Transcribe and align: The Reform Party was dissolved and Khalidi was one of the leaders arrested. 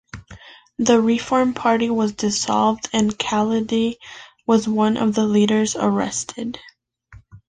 The 0.79 0.99
Reform 0.99 1.53
Party 1.53 1.91
was 1.91 2.13
dissolved 2.13 2.89
and 2.91 3.15
Khalidi 3.19 3.97
was 4.47 4.67
one 4.67 4.97
of 4.97 5.13
the 5.13 5.25
leaders 5.27 5.75
arrested. 5.75 6.57